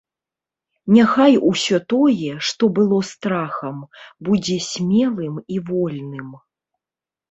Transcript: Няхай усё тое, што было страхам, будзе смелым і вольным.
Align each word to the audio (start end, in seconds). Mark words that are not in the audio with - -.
Няхай 0.95 1.33
усё 1.49 1.77
тое, 1.93 2.31
што 2.49 2.71
было 2.81 2.99
страхам, 3.13 3.77
будзе 4.31 4.61
смелым 4.73 5.35
і 5.57 5.67
вольным. 5.73 6.39